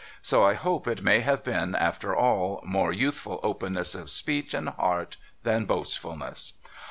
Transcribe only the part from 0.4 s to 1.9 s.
I hope it may have been,